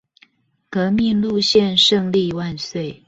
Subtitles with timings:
[0.71, 2.99] 革命路線勝利萬歲